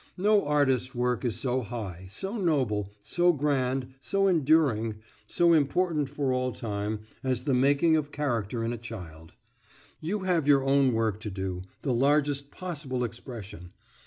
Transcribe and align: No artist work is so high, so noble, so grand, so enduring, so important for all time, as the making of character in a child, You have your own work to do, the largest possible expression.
No 0.17 0.43
artist 0.47 0.95
work 0.95 1.23
is 1.23 1.39
so 1.39 1.61
high, 1.61 2.07
so 2.09 2.35
noble, 2.35 2.91
so 3.03 3.31
grand, 3.31 3.93
so 3.99 4.25
enduring, 4.27 4.95
so 5.27 5.53
important 5.53 6.09
for 6.09 6.33
all 6.33 6.51
time, 6.51 7.01
as 7.23 7.43
the 7.43 7.53
making 7.53 7.95
of 7.95 8.11
character 8.11 8.63
in 8.63 8.73
a 8.73 8.79
child, 8.79 9.33
You 9.99 10.21
have 10.21 10.47
your 10.47 10.63
own 10.63 10.93
work 10.93 11.19
to 11.19 11.29
do, 11.29 11.61
the 11.83 11.93
largest 11.93 12.49
possible 12.49 13.03
expression. 13.03 13.73